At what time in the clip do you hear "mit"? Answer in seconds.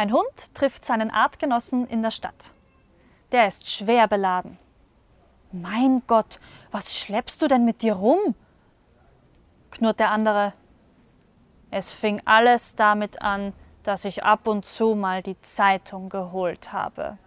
7.66-7.82